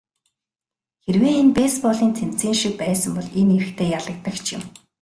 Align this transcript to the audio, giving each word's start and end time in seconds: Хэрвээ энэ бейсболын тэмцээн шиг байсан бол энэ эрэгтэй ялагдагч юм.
Хэрвээ 1.03 1.33
энэ 1.41 1.53
бейсболын 1.57 2.11
тэмцээн 2.19 2.55
шиг 2.59 2.73
байсан 2.83 3.11
бол 3.15 3.29
энэ 3.39 3.55
эрэгтэй 3.57 3.87
ялагдагч 3.97 4.45
юм. 4.57 4.63